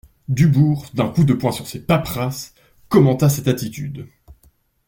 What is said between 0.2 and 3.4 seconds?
Dubourg, d'un coup de poing sur ses paperasses, commenta